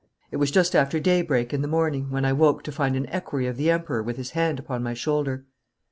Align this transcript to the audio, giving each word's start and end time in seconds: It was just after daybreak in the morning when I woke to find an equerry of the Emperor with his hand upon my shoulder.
It 0.31 0.37
was 0.37 0.49
just 0.49 0.75
after 0.75 0.99
daybreak 0.99 1.53
in 1.53 1.61
the 1.61 1.67
morning 1.67 2.09
when 2.09 2.25
I 2.25 2.33
woke 2.33 2.63
to 2.63 2.71
find 2.71 2.95
an 2.95 3.05
equerry 3.09 3.45
of 3.45 3.55
the 3.55 3.69
Emperor 3.69 4.01
with 4.01 4.17
his 4.17 4.31
hand 4.31 4.57
upon 4.57 4.81
my 4.81 4.95
shoulder. 4.95 5.45